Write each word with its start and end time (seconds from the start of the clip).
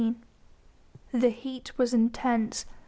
The 1.11 1.29
heat 1.29 1.77
was 1.77 1.93
intense! 1.93 2.65